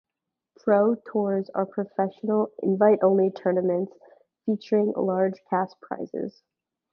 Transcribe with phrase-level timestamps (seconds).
[0.63, 3.93] Pro Tours are professional, invite-only tournaments
[4.47, 6.41] featuring large cash prizes.